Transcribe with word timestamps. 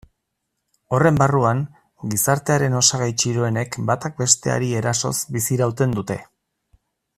Horren 0.95 1.19
barruan, 1.21 1.59
gizartearen 2.13 2.79
osagai 2.79 3.11
txiroenek 3.25 3.77
batak 3.91 4.17
besteari 4.25 4.73
erasoz 4.81 5.15
bizirauten 5.37 5.97
dute. 6.01 6.19